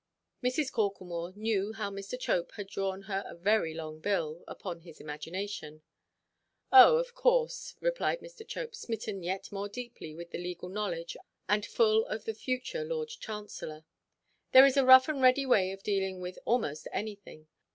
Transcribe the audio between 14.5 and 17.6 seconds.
"there is a rough and ready way of dealing with almost anything.